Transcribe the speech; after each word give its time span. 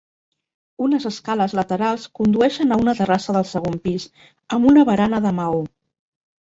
Unes 0.85 1.03
escales 1.09 1.53
laterals 1.59 2.07
condueixen 2.21 2.75
a 2.77 2.81
una 2.85 2.97
terrassa 3.03 3.37
del 3.37 3.47
segon 3.53 3.79
pis, 3.87 4.09
amb 4.59 4.73
una 4.75 4.89
barana 4.93 5.25
de 5.31 5.39
maó. 5.45 5.65